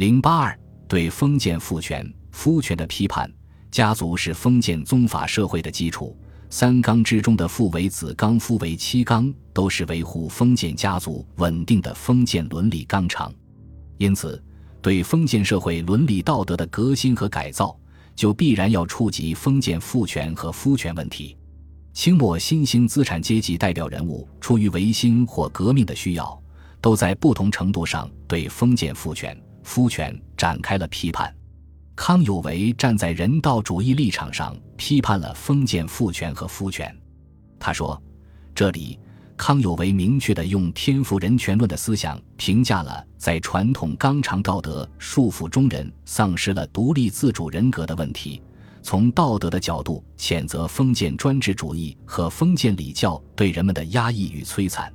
[0.00, 0.58] 零八二
[0.88, 3.30] 对封建父权、夫权的批判，
[3.70, 6.18] 家族是封建宗法社会的基础。
[6.48, 13.30] 三纲之中的父为子纲、夫为妻纲，都是维护封建家族稳定的封建伦理纲常。
[13.98, 14.42] 因此，
[14.80, 17.78] 对封建社会伦理道德的革新和改造，
[18.16, 21.36] 就必然要触及封建父权和夫权问题。
[21.92, 26.42] 清末新兴资产阶级代表人物，出于维新或革命的需要，
[26.80, 31.34] 都在不同程度上对封建父权、夫权展开了批判。
[31.96, 36.96] 康有为站在人道主义立场上批判了封建父权和夫权。
[37.58, 38.02] 他说
[38.54, 38.98] ：“这里，
[39.36, 48.40] 康有为明确地用天赋人权论的思想评价了在传统纲常道德束缚中人丧失了独立自主人格的问题。
[48.82, 54.90] 从道德的角度谴责封建专制主义和封建礼教对人们的压抑与摧残。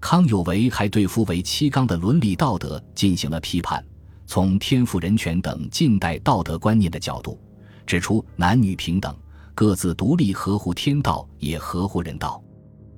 [0.00, 3.84] 康有为还对夫为妻纲的伦理道德进行了批判。”
[4.26, 7.40] 从天赋人权等近代道德观念的角度，
[7.86, 9.16] 指出男女平等，
[9.54, 12.42] 各自独立，合乎天道，也合乎人道。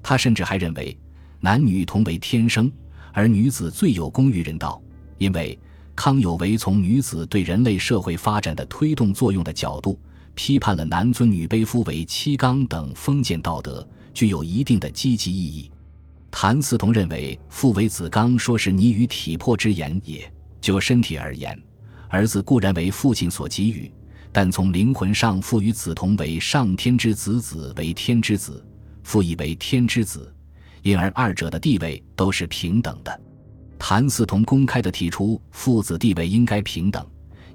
[0.02, 0.98] 他甚至还认为，
[1.38, 2.72] 男女同为天生，
[3.12, 4.80] 而女子最有功于人道。
[5.18, 5.58] 因为
[5.94, 10.00] 康有为从女子对人类社会发展的推动作用的角度，
[10.34, 15.70] 批判了男尊女卑、夫为妻纲等封建道德，具有一定的积极意义。
[16.30, 20.32] 谭嗣同认为，父为子纲，说是拟与体魄之言也。
[20.60, 21.60] 就身体而言，
[22.08, 23.90] 儿子固然为父亲所给予，
[24.32, 28.64] 但从灵魂上赋予子同为上天之子，子为天之子，
[29.02, 30.34] 父亦为天之子，
[30.82, 33.20] 因而二者的地位都是平等的。
[33.78, 37.06] 谭嗣同公开地提出父子地位应该平等，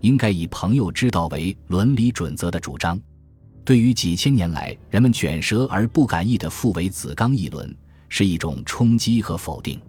[0.01, 2.99] 应该以朋友之道为伦理准则的主张。
[3.65, 7.75] 对于几千年来人们卷舌而不敢议的父为子纲议论，
[8.09, 9.79] 是一种冲击和否定。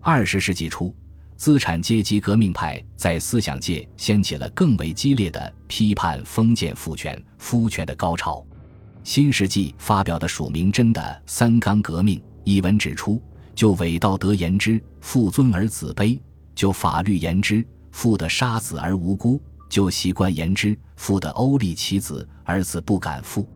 [0.00, 0.94] 二十世纪初。
[1.38, 8.44] 资产阶级革命派在思想界掀起了更为激烈的批判封建父权、夫权的高潮。
[9.04, 13.22] 新世纪发表的署名真的《三纲革命》一文指出：
[13.54, 16.18] 就伪道德言之，父尊而子卑；
[16.56, 23.48] 就法律言之，父的杀子而无辜；就习惯言之，父的殴立其子儿子不敢父。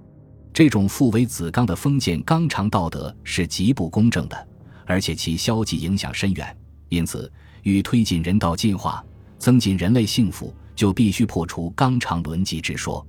[0.54, 4.48] 这种父为子纲的封建纲常道德是极不公正的，
[4.86, 6.56] 而且其消极影响深远。
[6.88, 7.28] 因此。
[7.62, 9.04] 与推进人道进化，
[9.38, 13.06] 增进人类幸福，就必须破除纲常伦纪之说。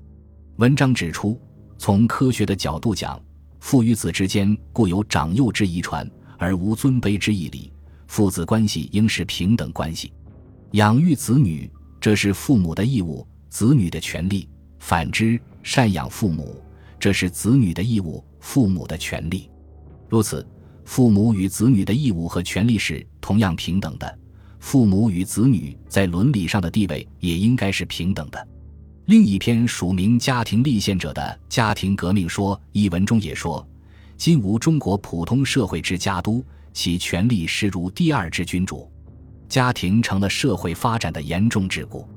[0.57, 1.39] 文章指出，
[1.77, 3.21] 从科学的角度讲，
[3.59, 7.71] 父与子之间固有长幼之遗传，而无尊卑之义理。
[8.07, 10.13] 父子关系应是平等关系。
[10.73, 14.47] 养育子女，这是父母的义务，子女的权利；
[14.79, 16.61] 反之，赡养父母，
[16.99, 19.49] 这是子女的义务，父母的权利。
[20.09, 20.45] 如此，
[20.85, 24.19] 父母与子女的义务和权利是同样平等的。
[24.63, 28.47] 父母与子女在伦理上的地位也应该是平等的。
[29.07, 33.67] 另一篇署名家庭立宪者的家庭革命说一文中也说
[34.15, 38.89] ：“今无中国普通社会之家督，其权力实如第二之君主，
[39.49, 42.07] 家庭成了社会发展的严重桎梏。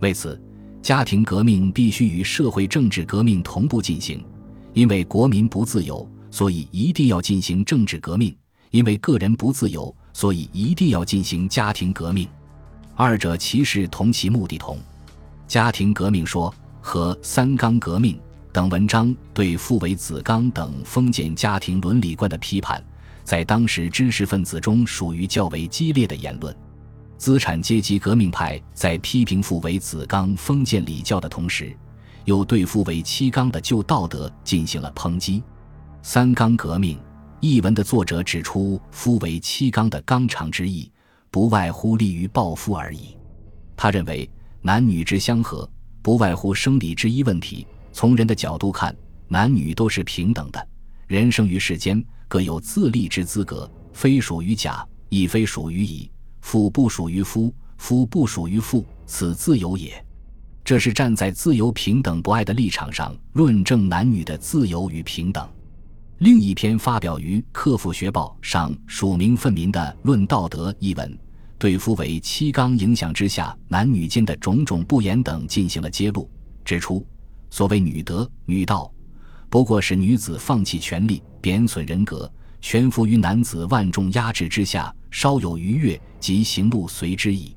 [0.00, 0.38] 为此，
[0.82, 4.22] 家庭革命必须与社会政治革命同步进行。
[4.72, 8.32] 因为国民不自由，所以一定要进行政治革命；
[8.72, 12.26] 因为个人不自由。”所以一定要进行家庭革命，
[12.94, 14.78] 二者其实同其目的同。
[15.48, 18.18] 家庭革命说和三纲革命
[18.52, 22.82] 等文章对父为子纲等封建家庭伦理观的批判，
[23.24, 26.56] 在当时知识分子中属于较为激烈的言论。
[27.18, 31.76] 资产阶级革命派在批评父为子纲封建礼教的同时，
[32.24, 35.42] 又对父为妻纲的旧道德进行了抨击。
[36.02, 36.96] 三纲革命。
[37.40, 40.90] 译文的作者指出，夫为妻纲的纲常之意，
[41.30, 43.16] 不外乎利于暴夫而已。
[43.76, 44.28] 他认为，
[44.62, 45.68] 男女之相合，
[46.00, 47.66] 不外乎生理之一问题。
[47.92, 48.96] 从人的角度看，
[49.28, 50.68] 男女都是平等的，
[51.06, 56.10] 人生于世间，各有自立之资格，非属于甲，亦非属于乙。
[56.40, 60.02] 父不属于夫，夫不属于父，此自由也。
[60.64, 65.46] 这是站在自由、平等、不爱的立场上论证男女的自由与平等。
[66.24, 71.18] 另一篇发表于《克复学报》上署名奋民的《论道德》一文，
[71.58, 76.26] 对夫为妻纲影响之下男女间的种种不言等进行了揭露，
[76.64, 77.06] 指出
[77.50, 78.90] 所谓女德、女道，
[79.50, 82.32] 不过是女子放弃权利、贬损人格，
[82.62, 87.54] 全服于男子万众压制之下，稍有逾越即行路随之矣。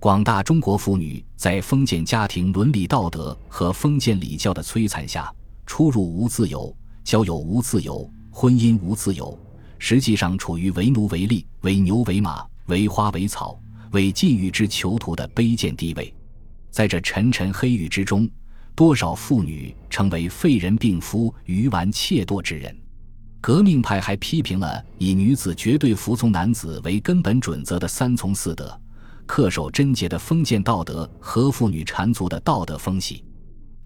[0.00, 5.30] 广大中国妇女在封建家庭伦理道德和封建礼教的摧残下，
[5.66, 6.74] 出入无自由。
[7.08, 9.34] 交友无自由，婚姻无自由，
[9.78, 13.58] 实际上处于为奴为隶、为牛为马、为花为草、
[13.92, 16.14] 为禁欲之囚徒的卑贱地位。
[16.70, 18.28] 在这沉沉黑狱之中，
[18.74, 22.76] 多少妇女成为废人病夫、愚顽怯惰之人。
[23.40, 28.78] 革命派还批评了以女子绝对服从男子为根本准则的三从四德，
[29.26, 33.24] 恪守贞洁的封建道德和妇女缠足的道德风气，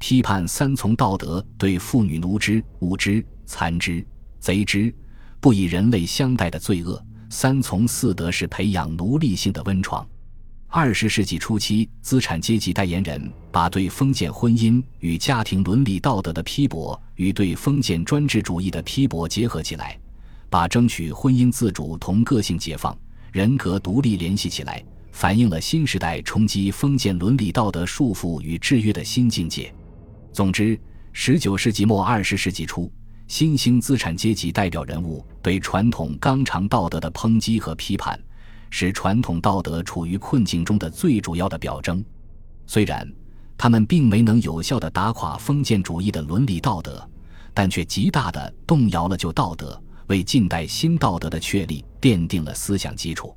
[0.02, 4.04] 批判三从道德对妇女奴之、侮之、残之、
[4.40, 4.92] 贼之，
[5.38, 7.00] 不以人类相待的罪恶。
[7.30, 10.04] 三从四德是培养奴隶性的温床。
[10.66, 19.96] 二十世纪初期，资产阶级代言人把对封建婚姻与家庭伦理道德的批驳与对封建专制主义的批驳结合起来，
[20.50, 22.98] 把争取婚姻自主同个性解放、
[23.30, 29.72] 人格独立联系起来，反映了新时代冲击封建伦理道德束缚与制约的新境界。
[30.32, 30.78] 总之，
[31.12, 32.90] 十九世纪末二十世纪初，
[33.28, 38.18] 新兴资产阶级代表人物对传统纲常道德的抨击和批判。
[38.74, 42.02] 是传统道德处于困境中的最主要的表征。
[42.66, 43.06] 虽然
[43.58, 47.06] 他们并没能有效地打垮封建主义的伦理道德，
[47.52, 53.36] 但却极大地动摇了旧道德，为近代新道德的确立奠定了思想基础。